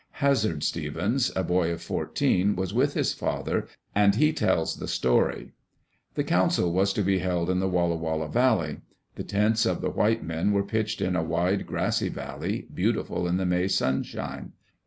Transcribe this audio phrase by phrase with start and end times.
[0.13, 5.51] Hazard Stevens, a boy of fourteen, was with his father, and he tells the story.
[6.15, 8.81] The council was to be held in the Walla Walla Valley.
[9.13, 13.37] The tents of the white men were pitched in a wide, grassy valley, beautiful in
[13.37, 14.53] the May sunshine.